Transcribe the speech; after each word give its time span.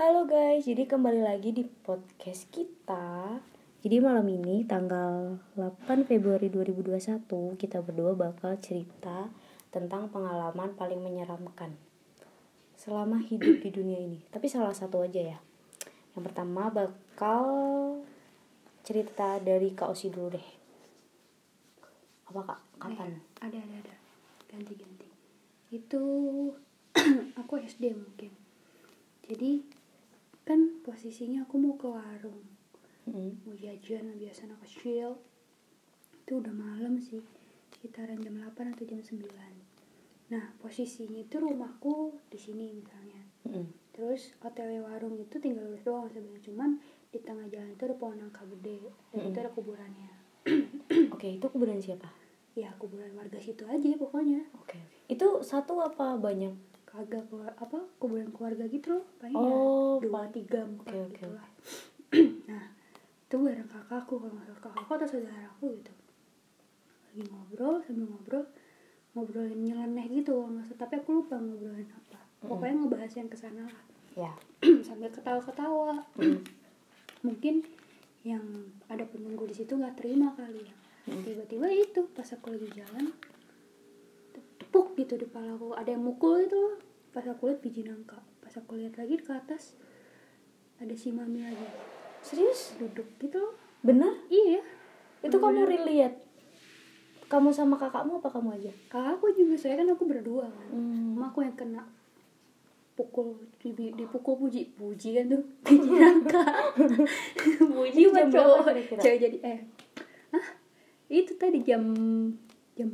Halo 0.00 0.24
guys, 0.24 0.64
jadi 0.64 0.88
kembali 0.88 1.20
lagi 1.20 1.52
di 1.52 1.60
podcast 1.60 2.48
kita. 2.48 3.36
Jadi 3.84 4.00
malam 4.00 4.24
ini 4.32 4.64
tanggal 4.64 5.36
8 5.60 6.08
Februari 6.08 6.48
2021 6.48 7.28
kita 7.60 7.84
berdua 7.84 8.16
bakal 8.16 8.56
cerita 8.64 9.28
tentang 9.68 10.08
pengalaman 10.08 10.72
paling 10.72 11.04
menyeramkan 11.04 11.76
selama 12.80 13.20
hidup 13.20 13.60
di 13.60 13.68
dunia 13.68 14.00
ini. 14.00 14.24
Tapi 14.32 14.48
salah 14.48 14.72
satu 14.72 15.04
aja 15.04 15.36
ya. 15.36 15.38
Yang 16.16 16.32
pertama 16.32 16.72
bakal 16.72 17.44
cerita 18.80 19.36
dari 19.36 19.76
Kak 19.76 19.92
Osi 19.92 20.08
dulu 20.08 20.32
deh. 20.32 20.48
Apa 22.32 22.40
Kak? 22.40 22.60
Kapan? 22.80 23.20
ada 23.44 23.52
ada 23.52 23.76
ada 23.84 23.94
ganti 24.48 24.80
ganti 24.80 25.08
itu 25.68 26.00
aku 27.44 27.60
SD 27.60 27.92
mungkin 27.92 28.32
jadi 29.28 29.69
kan 30.50 30.82
posisinya 30.82 31.46
aku 31.46 31.54
mau 31.56 31.78
ke 31.78 31.86
warung 31.86 32.42
Mm. 33.06 33.42
mau 33.42 33.54
jajan 33.54 34.12
biasa 34.14 34.44
anak 34.44 34.60
kecil 34.62 35.14
itu 36.12 36.32
udah 36.36 36.52
malam 36.52 36.98
sih 36.98 37.18
sekitaran 37.72 38.18
jam 38.18 38.36
8 38.36 38.52
atau 38.70 38.84
jam 38.84 38.98
9 38.98 39.24
nah 40.28 40.44
posisinya 40.58 41.18
itu 41.18 41.38
rumahku 41.38 42.18
di 42.26 42.36
sini 42.36 42.70
misalnya 42.70 43.22
Mm. 43.46 43.66
terus 43.90 44.34
OTW 44.38 44.84
warung 44.84 45.16
itu 45.16 45.38
tinggal 45.38 45.64
lurus 45.64 45.82
doang 45.82 46.06
sebenarnya 46.06 46.44
cuman 46.44 46.70
di 47.08 47.18
tengah 47.18 47.46
jalan 47.46 47.70
itu 47.70 47.82
ada 47.82 47.96
pohon 47.96 48.18
nangka 48.18 48.42
gede 48.58 48.78
dan 49.10 49.22
itu 49.24 49.38
ada 49.38 49.50
kuburannya 49.50 50.10
Oke, 51.14 51.38
itu 51.38 51.46
kuburan 51.46 51.78
siapa? 51.78 52.10
ya 52.52 52.68
kuburan 52.76 53.14
warga 53.14 53.38
situ 53.38 53.62
aja 53.64 53.88
pokoknya 53.96 54.42
Oke. 54.58 54.76
Itu 55.06 55.40
satu 55.40 55.78
apa 55.80 56.14
banyak? 56.14 56.52
Kagak 56.90 57.22
keluar 57.30 57.54
apa 57.54 57.78
kuburan 57.96 58.34
keluarga 58.34 58.66
gitu 58.66 58.98
loh 58.98 59.06
paling 59.16 59.36
Oh, 59.38 59.46
ya 59.46 59.56
dua 60.02 60.26
pa- 60.26 60.32
tiga 60.34 60.60
empat 60.66 60.90
oke, 60.90 61.06
gitu 61.14 61.28
lah 61.30 61.48
nah 62.50 62.64
itu 63.30 63.36
bareng 63.38 63.70
kakakku 63.70 64.14
kalau 64.18 64.34
nggak 64.34 64.46
salah 64.50 64.62
kakakku 64.66 64.90
atau 64.98 65.06
saudaraku 65.06 65.66
gitu. 65.78 65.92
Lagi 67.06 67.22
ngobrol 67.30 67.74
sambil 67.86 68.06
ngobrol 68.10 68.44
ngobrolin 69.14 69.60
nyeleneh 69.62 70.06
gitu 70.10 70.34
kalau 70.34 70.50
nggak 70.50 70.66
salah. 70.66 70.80
Tapi 70.82 70.94
aku 70.98 71.10
lupa 71.14 71.38
ngobrolin 71.38 71.86
apa. 71.86 72.18
Pokoknya 72.42 72.74
ngebahas 72.74 73.12
yang 73.14 73.30
ke 73.30 73.38
sana 73.38 73.62
lah. 73.70 73.82
Ya. 74.18 74.32
sambil 74.86 75.14
ketawa-ketawa. 75.14 76.02
Mungkin 77.22 77.62
yang 78.26 78.42
ada 78.90 79.06
penunggu 79.06 79.46
di 79.46 79.54
situ 79.54 79.78
nggak 79.78 79.94
terima 79.94 80.34
kali 80.34 80.66
ya. 80.66 80.74
Tiba-tiba 81.06 81.70
itu 81.70 82.10
pas 82.10 82.26
aku 82.26 82.50
lagi 82.50 82.82
jalan 82.82 83.14
tepuk 84.70 84.94
gitu 84.94 85.18
di 85.18 85.26
kepala 85.26 85.58
aku. 85.58 85.74
Ada 85.74 85.98
yang 85.98 86.06
mukul 86.06 86.46
itu 86.46 86.54
loh 86.54 86.78
pas 87.10 87.26
aku 87.26 87.50
lihat 87.50 87.58
biji 87.58 87.82
nangka. 87.82 88.22
Pas 88.38 88.54
aku 88.54 88.78
lihat 88.78 88.94
lagi 88.94 89.18
ke 89.18 89.34
atas 89.34 89.74
ada 90.78 90.94
si 90.94 91.10
mami 91.10 91.42
lagi. 91.42 91.66
Serius? 92.22 92.78
duduk 92.78 93.10
gitu. 93.18 93.42
Loh 93.42 93.58
Bener? 93.82 94.14
iya. 94.30 94.62
Itu 95.26 95.42
kamu 95.42 95.66
relate? 95.66 96.22
Kamu 97.26 97.50
sama 97.50 97.74
kakakmu 97.74 98.22
apa 98.22 98.30
kamu 98.30 98.62
aja? 98.62 98.72
kakakku 98.86 99.34
juga 99.34 99.58
saya 99.58 99.82
kan 99.82 99.90
aku 99.90 100.06
berdua 100.06 100.46
kan. 100.46 100.68
Hmm. 100.70 101.18
aku 101.18 101.42
yang 101.42 101.58
kena 101.58 101.82
pukul 102.94 103.42
di, 103.58 103.74
dipukul 103.74 104.38
puji 104.38 104.70
puji 104.78 105.18
kan 105.18 105.34
tuh. 105.34 105.42
Biji 105.66 105.98
nangka. 105.98 106.46
Puji 107.74 108.06
buat 108.14 108.30
cowok. 108.30 108.70
cewek 109.02 109.18
jadi 109.18 109.38
eh 109.42 109.58
ah 110.30 110.46
itu 111.10 111.34
tadi 111.34 111.58
jam 111.66 111.82
jam 112.78 112.86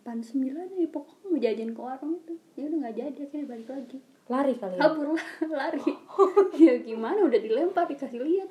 delapan 0.00 0.24
sembilan 0.24 0.80
ya 0.80 0.88
pokoknya 0.88 1.24
mau 1.28 1.36
jajan 1.36 1.70
ke 1.76 1.80
warung 1.84 2.16
itu 2.24 2.34
ya 2.56 2.64
udah 2.72 2.78
nggak 2.80 2.96
jadi 2.96 3.18
akhirnya 3.20 3.46
balik 3.52 3.68
lagi 3.68 3.98
Lari 4.32 4.54
kali 4.56 4.72
ya? 4.72 4.80
kabur 4.80 5.08
lah 5.12 5.26
lari 5.60 5.84
ya 6.56 6.72
gimana 6.80 7.20
udah 7.28 7.36
dilempar 7.36 7.84
dikasih 7.84 8.24
lihat 8.24 8.48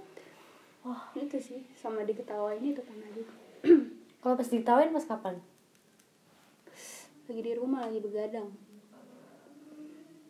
Wah. 0.86 1.10
itu 1.18 1.42
sih 1.42 1.66
sama 1.74 2.06
diketawain 2.06 2.62
itu 2.62 2.86
kan 2.86 3.02
aja 3.02 3.24
Kalau 4.22 4.36
pas 4.38 4.46
ditawain 4.46 4.94
pas 4.94 5.02
kapan? 5.10 5.42
lagi 7.26 7.42
di 7.42 7.54
rumah 7.58 7.82
lagi 7.90 7.98
begadang 7.98 8.54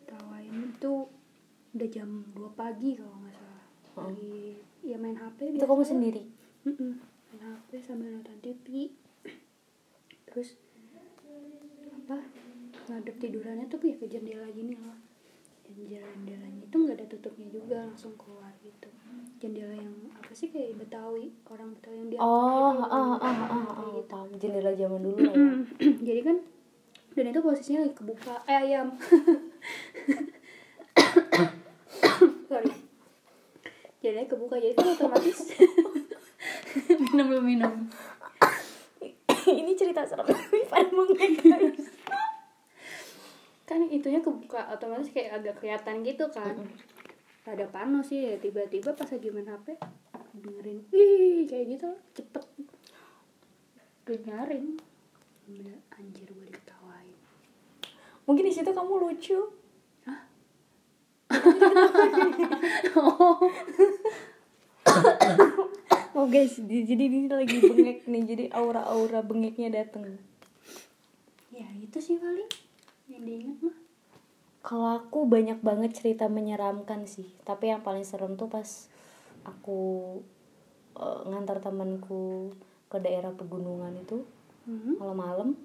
tawain 0.08 0.72
itu 0.72 0.92
udah 1.76 1.88
jam 1.92 2.24
2 2.32 2.48
pagi 2.56 2.96
kalau 2.96 3.12
nggak 3.20 3.34
salah 3.36 3.64
lagi 4.08 4.56
ya 4.80 4.96
main 4.96 5.20
HP 5.20 5.52
Itu 5.52 5.68
kamu 5.68 5.84
sendiri? 5.84 6.24
Mm-mm. 6.64 6.96
main 7.28 7.40
HP 7.44 7.84
sambil 7.84 8.08
nonton 8.08 8.40
TV 8.40 8.88
terus 10.32 10.56
apa 12.10 12.26
ngadep 12.90 13.22
tidurannya 13.22 13.70
tuh 13.70 13.78
kayak 13.78 14.02
ke 14.02 14.10
jendela 14.10 14.42
gini 14.50 14.74
loh 14.74 14.98
dan 15.62 15.78
jendelanya 15.86 16.66
itu 16.66 16.74
nggak 16.74 16.98
ada 16.98 17.06
tutupnya 17.06 17.46
juga 17.54 17.86
langsung 17.86 18.18
keluar 18.18 18.50
gitu. 18.66 18.90
Jendela 19.38 19.70
yang 19.70 19.94
apa 20.10 20.34
sih 20.34 20.50
kayak 20.50 20.74
Betawi 20.74 21.30
orang 21.46 21.70
Betawi 21.78 22.02
yang 22.02 22.10
dia 22.10 22.18
Oh, 22.18 22.82
ah, 22.82 22.90
ah, 22.90 23.14
ah, 23.22 23.46
ah, 23.46 23.62
ah, 23.78 23.94
tahu. 24.10 24.34
Jendela 24.42 24.74
zaman 24.74 25.06
dulu 25.06 25.22
lah 25.22 25.34
ya. 25.38 25.54
jadi 26.10 26.20
kan 26.26 26.42
dan 27.14 27.30
itu 27.30 27.38
posisinya 27.38 27.86
lagi 27.86 27.94
kebuka 27.94 28.42
eh 28.50 28.58
ayam. 28.58 28.98
Sorry. 32.50 32.74
Jadi 34.02 34.26
kebuka 34.26 34.58
jadi 34.58 34.74
kan 34.74 34.98
otomatis 34.98 35.54
minum 37.06 37.30
belum 37.30 37.46
minum. 37.46 37.86
Ini 39.62 39.72
cerita 39.78 40.06
serem 40.06 40.26
pada 40.66 40.90
bengek 40.90 41.42
guys. 41.42 41.89
Kan 43.70 43.86
itunya 43.86 44.18
kebuka 44.18 44.66
otomatis 44.74 45.14
kayak 45.14 45.38
agak 45.38 45.62
kelihatan 45.62 46.02
gitu 46.02 46.26
kan 46.34 46.58
ada 47.46 47.66
panas 47.70 48.10
sih 48.10 48.26
ya 48.26 48.34
tiba-tiba 48.42 48.90
pas 48.98 49.06
lagi 49.06 49.30
main 49.30 49.46
HP 49.46 49.78
dengerin 50.42 50.82
wih 50.90 51.46
kayak 51.46 51.78
gitu 51.78 51.88
cepet 52.18 52.44
bener 54.02 54.50
anjir 55.94 56.26
gue 56.26 56.46
diketawain 56.50 57.14
Mungkin 58.30 58.46
di 58.46 58.54
situ 58.54 58.70
kamu 58.70 59.10
lucu. 59.10 59.38
Oh 66.10 66.26
guys, 66.28 66.58
di- 66.62 66.84
jadi 66.84 67.10
ini 67.10 67.26
lagi 67.26 67.58
bengek 67.58 68.06
nih. 68.06 68.22
Jadi 68.22 68.44
aura-aura 68.54 69.22
bengeknya 69.24 69.72
dateng. 69.72 70.18
ya 71.50 71.66
itu 71.74 71.98
sih 71.98 72.14
paling 72.22 72.46
yang 73.10 73.22
diingat 73.22 73.58
mah 73.60 73.76
Kalau 74.60 74.88
aku 74.92 75.24
banyak 75.24 75.58
banget 75.60 75.96
cerita 75.96 76.28
menyeramkan 76.28 77.08
sih. 77.08 77.32
Tapi 77.42 77.72
yang 77.72 77.80
paling 77.80 78.04
serem 78.04 78.36
tuh 78.36 78.46
pas 78.46 78.86
aku 79.42 79.80
eh, 80.94 81.20
ngantar 81.26 81.58
temanku 81.58 82.52
ke 82.86 82.98
daerah 82.98 83.32
pegunungan 83.32 83.96
itu 83.96 84.20
Mhm. 84.68 85.00
malam-malam. 85.00 85.56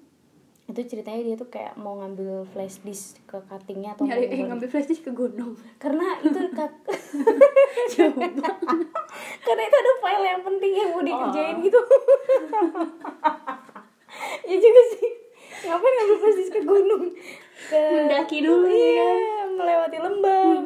Itu 0.66 0.80
ceritanya 0.82 1.22
dia 1.22 1.36
tuh 1.36 1.46
kayak 1.46 1.76
mau 1.76 2.00
ngambil 2.00 2.48
flash 2.50 2.80
disk 2.82 3.20
ke 3.28 3.36
cuttingnya 3.38 3.94
atau 3.94 4.08
nyari 4.08 4.26
eh, 4.26 4.42
ngambil 4.42 4.66
flash 4.66 4.88
disk 4.88 5.04
ke 5.04 5.12
gunung 5.12 5.54
karena 5.82 6.16
itu 6.18 6.40
kak 6.58 6.72
karena 9.46 9.62
itu 9.62 9.76
ada 9.76 9.92
file 10.00 10.26
yang 10.26 10.42
penting 10.42 10.72
yang 10.74 10.90
mau 10.90 11.02
dikerjain 11.04 11.56
gitu 11.60 11.80
ya 14.42 14.56
juga 14.56 14.82
sih 14.96 15.10
ngapain 15.64 15.94
ngambil 15.96 16.16
flash 16.20 16.36
disk 16.36 16.52
ke 16.52 16.60
gunung? 16.66 17.04
Ke 17.72 17.80
Mendaki 18.04 18.44
dulu, 18.44 18.68
iya 18.68 19.48
melewati 19.48 19.96
lembah. 19.96 20.60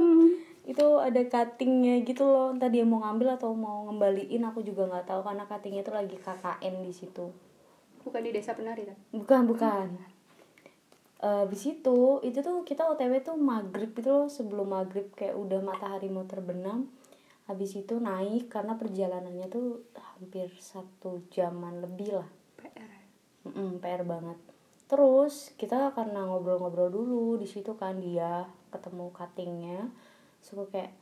Itu 0.66 0.98
ada 0.98 1.20
cuttingnya 1.26 2.02
gitu 2.02 2.26
loh. 2.26 2.50
Entah 2.50 2.70
dia 2.70 2.82
mau 2.82 2.98
ngambil 3.02 3.38
atau 3.38 3.54
mau 3.54 3.86
ngembaliin 3.86 4.42
aku 4.42 4.66
juga 4.66 4.90
nggak 4.90 5.06
tahu 5.06 5.20
karena 5.22 5.44
cuttingnya 5.46 5.82
itu 5.86 5.92
lagi 5.94 6.16
KKN 6.18 6.74
di 6.82 6.92
situ. 6.94 7.26
Bukan 8.02 8.20
di 8.24 8.30
desa 8.34 8.58
penari 8.58 8.88
kan? 8.88 8.98
Bukan 9.14 9.40
bukan. 9.46 9.86
Eh, 11.20 11.44
Habis 11.44 11.62
itu 11.68 12.18
itu 12.24 12.38
tuh 12.40 12.64
kita 12.64 12.88
otw 12.88 13.12
tuh 13.20 13.36
maghrib 13.36 13.92
itu 13.92 14.08
loh 14.08 14.26
sebelum 14.26 14.72
maghrib 14.72 15.12
kayak 15.14 15.36
udah 15.36 15.60
matahari 15.62 16.08
mau 16.10 16.26
terbenam. 16.26 16.90
Habis 17.46 17.82
itu 17.82 17.98
naik 17.98 18.46
karena 18.46 18.78
perjalanannya 18.78 19.46
tuh 19.50 19.82
hampir 19.98 20.48
satu 20.58 21.26
jaman 21.34 21.82
lebih 21.82 22.22
lah. 22.22 22.28
PR 22.56 22.90
Mm-mm, 23.48 23.80
PR 23.82 24.04
banget 24.04 24.49
terus 24.90 25.54
kita 25.54 25.94
karena 25.94 26.26
ngobrol-ngobrol 26.26 26.90
dulu 26.90 27.38
di 27.38 27.46
situ 27.46 27.78
kan 27.78 28.02
dia 28.02 28.50
ketemu 28.74 29.14
cuttingnya 29.14 29.86
suka 30.42 30.66
kayak 30.74 30.92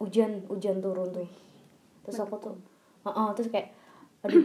hujan 0.00 0.40
hujan 0.48 0.80
turun 0.80 1.12
tuh 1.12 1.28
terus 2.08 2.24
aku 2.24 2.36
tuh 2.40 2.56
Heeh, 3.04 3.28
terus 3.36 3.52
kayak 3.52 3.68
aduh 4.24 4.42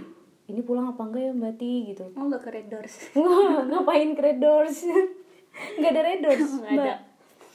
ini 0.51 0.59
pulang 0.61 0.91
apa 0.91 1.01
enggak 1.07 1.23
ya 1.23 1.31
mbak 1.31 1.55
Ti 1.55 1.71
gitu 1.95 2.05
oh 2.11 2.23
nggak 2.27 2.43
ke 2.43 2.49
Red 2.51 2.67
Doors 2.67 2.95
ngapain 3.71 4.11
ke 4.11 4.21
Red 4.21 4.39
Doors? 4.43 4.77
Nggak 5.51 5.91
ada 5.91 6.01
Red 6.01 6.21
Doors, 6.23 6.51
Mbak. 6.63 6.71
ada. 6.79 6.93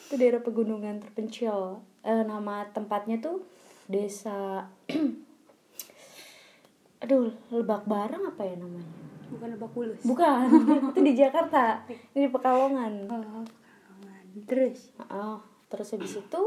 Itu 0.07 0.15
daerah 0.21 0.41
pegunungan 0.45 0.97
terpencil. 1.03 1.81
Eh, 2.07 2.23
nama 2.23 2.69
tempatnya 2.71 3.19
tuh 3.19 3.43
Desa 3.91 4.71
Aduh, 7.03 7.35
Lebak 7.53 7.85
Barang 7.89 8.31
apa 8.31 8.43
ya 8.47 8.57
namanya? 8.57 9.16
Bukan 9.31 9.49
lebak 9.55 9.71
bulus. 9.75 10.01
Bukan, 10.03 10.47
itu 10.95 11.01
di 11.03 11.13
Jakarta. 11.17 11.83
Ini 12.15 12.27
di 12.27 12.31
Pekalongan. 12.31 12.93
oh 13.07 13.21
Pekalongan. 13.23 13.47
terus? 14.47 14.93
Oh, 15.09 15.41
terus 15.73 15.89
habis 15.97 16.15
itu 16.21 16.41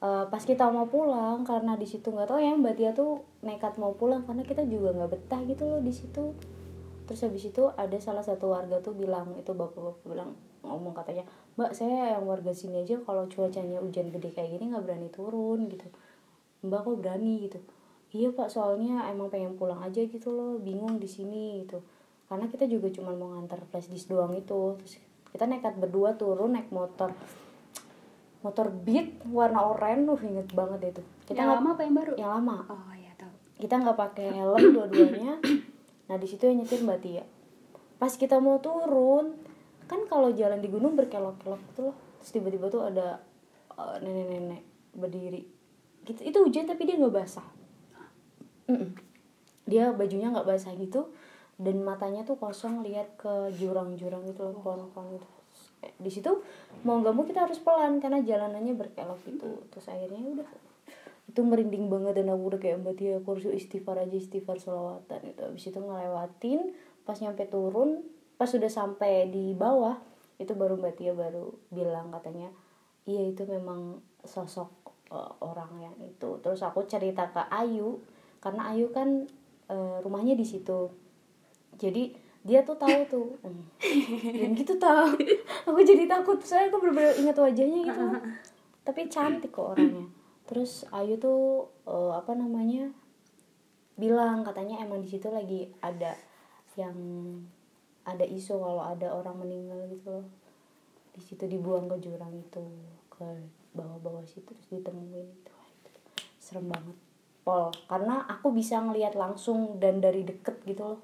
eh, 0.00 0.24
pas 0.30 0.42
kita 0.42 0.70
mau 0.70 0.86
pulang 0.86 1.42
karena 1.42 1.74
di 1.74 1.84
situ 1.84 2.08
nggak 2.14 2.28
tahu 2.30 2.38
ya 2.38 2.54
mbak 2.54 2.78
Tia 2.78 2.90
tuh 2.94 3.26
nekat 3.42 3.76
mau 3.76 3.92
pulang 3.96 4.22
karena 4.22 4.46
kita 4.46 4.62
juga 4.64 4.94
nggak 4.94 5.10
betah 5.12 5.40
gitu 5.44 5.64
loh 5.66 5.80
di 5.82 5.92
situ. 5.92 6.32
Terus 7.06 7.20
habis 7.22 7.44
itu 7.46 7.62
ada 7.74 7.98
salah 8.02 8.22
satu 8.22 8.50
warga 8.50 8.82
tuh 8.82 8.94
bilang 8.94 9.34
itu 9.38 9.54
bapak-bapak 9.54 10.02
bilang 10.06 10.34
ngomong 10.66 10.94
katanya 10.98 11.22
mbak 11.54 11.70
saya 11.74 12.18
yang 12.18 12.26
warga 12.26 12.50
sini 12.50 12.82
aja 12.82 12.98
kalau 13.06 13.30
cuacanya 13.30 13.78
hujan 13.78 14.10
gede 14.10 14.34
kayak 14.34 14.58
gini 14.58 14.74
nggak 14.74 14.84
berani 14.86 15.08
turun 15.10 15.70
gitu. 15.70 15.86
Mbak 16.66 16.80
kok 16.82 16.96
berani? 16.98 17.32
gitu 17.46 17.58
iya 18.16 18.28
pak 18.32 18.48
soalnya 18.48 19.04
emang 19.12 19.28
pengen 19.28 19.60
pulang 19.60 19.84
aja 19.84 20.00
gitu 20.00 20.32
loh 20.32 20.56
bingung 20.56 20.96
di 20.96 21.04
sini 21.04 21.60
gitu. 21.64 21.84
Karena 22.26 22.48
kita 22.48 22.64
juga 22.66 22.88
cuma 22.90 23.12
mau 23.12 23.36
ngantar 23.36 23.62
flash 23.68 23.92
disk 23.92 24.08
doang 24.08 24.32
itu. 24.34 24.74
Terus 24.80 24.98
kita 25.30 25.44
nekat 25.44 25.76
berdua 25.76 26.16
turun 26.16 26.56
naik 26.56 26.72
motor. 26.72 27.12
Motor 28.40 28.72
beat 28.72 29.20
warna 29.28 29.62
oranye 29.68 30.08
uh 30.08 30.20
inget 30.24 30.48
banget 30.56 30.96
itu. 30.96 31.02
Kita 31.28 31.38
yang 31.38 31.52
nggak- 31.52 31.60
lama 31.60 31.68
apa 31.76 31.82
yang 31.84 31.94
baru? 31.94 32.12
Yang 32.16 32.32
lama. 32.40 32.56
Oh 32.72 32.92
ya 32.96 33.12
tahu. 33.20 33.34
Kita 33.60 33.74
nggak 33.84 33.98
pakai 33.98 34.26
helm 34.32 34.64
dua-duanya. 34.74 35.32
Nah 36.06 36.16
di 36.16 36.26
situ 36.26 36.46
yang 36.48 36.58
nyetir 36.62 36.80
mbak 36.82 36.98
Tia. 37.04 37.24
Pas 38.00 38.12
kita 38.14 38.40
mau 38.40 38.58
turun 38.58 39.36
kan 39.86 40.02
kalau 40.10 40.34
jalan 40.34 40.58
di 40.58 40.66
gunung 40.66 40.98
berkelok-kelok 40.98 41.60
gitu 41.72 41.80
loh. 41.90 41.96
Terus 42.22 42.30
tiba-tiba 42.34 42.66
tuh 42.72 42.86
ada 42.90 43.22
eh, 43.74 43.96
nenek-nenek 44.02 44.62
berdiri. 44.94 45.42
Gitu 46.06 46.22
itu 46.22 46.38
hujan 46.38 46.66
tapi 46.66 46.86
dia 46.86 46.98
nggak 46.98 47.14
basah 47.14 47.46
Mm-mm. 48.66 48.90
dia 49.66 49.90
bajunya 49.90 50.30
nggak 50.30 50.46
basah 50.46 50.74
gitu 50.78 51.10
dan 51.56 51.80
matanya 51.82 52.22
tuh 52.22 52.38
kosong 52.38 52.84
lihat 52.86 53.14
ke 53.18 53.50
jurang-jurang 53.56 54.26
gitu 54.28 54.46
loh 54.46 54.58
pohon-pohon 54.60 55.22
Eh, 55.84 55.92
di 56.00 56.08
situ 56.08 56.40
mau 56.84 57.00
nggak 57.00 57.14
mau 57.14 57.24
kita 57.28 57.44
harus 57.44 57.60
pelan 57.60 58.00
karena 58.00 58.24
jalanannya 58.24 58.74
berkelok 58.76 59.20
gitu. 59.28 59.48
Terus 59.72 59.86
akhirnya 59.92 60.22
udah. 60.24 60.48
Itu 61.26 61.40
merinding 61.42 61.90
banget 61.90 62.22
dan 62.22 62.32
aku 62.32 62.54
udah 62.54 62.60
kayak 62.62 62.80
mbak 62.80 62.94
Tia 62.96 63.18
aku 63.20 63.36
harus 63.36 63.44
istighfar 63.50 63.98
aja 64.00 64.16
istighfar 64.16 64.56
selawatan 64.56 65.20
itu 65.26 65.40
habis 65.42 65.64
itu 65.68 65.78
ngelewatin 65.78 66.72
pas 67.02 67.18
nyampe 67.18 67.44
turun 67.50 68.06
pas 68.38 68.48
sudah 68.48 68.70
sampai 68.70 69.28
di 69.28 69.52
bawah 69.52 69.98
itu 70.38 70.54
baru 70.54 70.78
mbak 70.78 70.96
Tia 70.96 71.12
baru 71.12 71.50
bilang 71.68 72.14
katanya 72.14 72.48
iya 73.04 73.26
itu 73.26 73.44
memang 73.44 74.00
sosok 74.24 74.70
eh, 75.12 75.32
orang 75.44 75.76
yang 75.82 75.96
itu. 76.00 76.40
Terus 76.40 76.62
aku 76.62 76.86
cerita 76.88 77.28
ke 77.28 77.42
Ayu 77.52 78.00
karena 78.46 78.70
Ayu 78.70 78.94
kan 78.94 79.26
eh, 79.66 79.96
rumahnya 80.06 80.38
di 80.38 80.46
situ. 80.46 80.86
Jadi 81.74 82.14
dia 82.46 82.62
tuh 82.62 82.78
tahu 82.78 83.00
tuh 83.10 83.28
Hmm. 83.42 83.66
dan 84.22 84.54
gitu 84.54 84.78
tahu 84.78 85.18
aku 85.66 85.82
jadi 85.82 86.06
takut 86.06 86.38
saya 86.38 86.70
aku 86.70 86.78
bener-bener 86.78 87.18
ingat 87.18 87.34
wajahnya 87.34 87.82
gitu. 87.82 88.04
Tapi 88.86 89.10
cantik 89.10 89.50
kok 89.50 89.74
orangnya. 89.74 90.06
Terus 90.46 90.86
Ayu 90.94 91.18
tuh 91.18 91.66
eh, 91.90 92.12
apa 92.14 92.38
namanya 92.38 92.94
bilang 93.98 94.46
katanya 94.46 94.78
emang 94.86 95.02
di 95.02 95.10
situ 95.10 95.26
lagi 95.26 95.66
ada 95.82 96.14
yang 96.78 96.94
ada 98.06 98.22
isu 98.22 98.62
kalau 98.62 98.86
ada 98.86 99.10
orang 99.10 99.42
meninggal 99.42 99.82
gitu 99.90 100.22
loh. 100.22 100.26
Di 101.18 101.18
situ 101.18 101.50
dibuang 101.50 101.90
ke 101.90 101.98
jurang 101.98 102.30
itu 102.30 102.62
ke 103.10 103.26
bawah-bawah 103.74 104.22
situ 104.22 104.46
terus 104.54 104.70
ditemuin 104.70 105.26
itu 105.26 105.52
serem 106.38 106.70
banget 106.70 107.05
pol 107.46 107.70
karena 107.86 108.26
aku 108.26 108.50
bisa 108.50 108.82
ngelihat 108.82 109.14
langsung 109.14 109.78
dan 109.78 110.02
dari 110.02 110.26
deket 110.26 110.58
gitu 110.66 110.82
loh. 110.82 111.00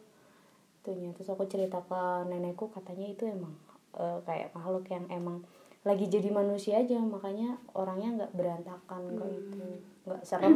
Itunya. 0.82 1.14
Terus 1.14 1.30
aku 1.30 1.46
cerita 1.46 1.78
ke 1.86 2.26
nenekku 2.26 2.66
katanya 2.74 3.06
itu 3.06 3.30
emang 3.30 3.54
eh, 3.94 4.18
kayak 4.26 4.50
makhluk 4.50 4.90
yang 4.90 5.06
emang 5.06 5.46
lagi 5.86 6.10
jadi 6.10 6.34
manusia 6.34 6.82
aja 6.82 6.98
makanya 6.98 7.58
orangnya 7.74 8.26
nggak 8.26 8.34
berantakan 8.34 9.02
nggak 9.14 9.30
itu 9.30 9.62
nggak 10.02 10.22
serem 10.26 10.54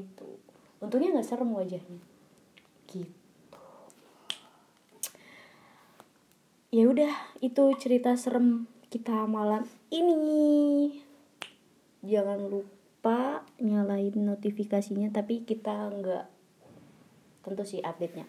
gitu. 0.00 0.40
Untungnya 0.80 1.20
nggak 1.20 1.28
serem 1.28 1.52
wajahnya. 1.52 2.00
Gitu. 2.88 3.60
Ya 6.72 6.84
udah 6.88 7.12
itu 7.44 7.64
cerita 7.76 8.16
serem 8.16 8.64
kita 8.88 9.28
malam 9.28 9.68
ini. 9.92 11.04
Jangan 12.00 12.40
lupa 12.48 12.75
nyalain 13.62 14.14
notifikasinya 14.14 15.10
tapi 15.14 15.46
kita 15.46 15.90
nggak 15.90 16.24
tentu 17.46 17.62
sih 17.62 17.80
update 17.82 18.14
nya 18.18 18.26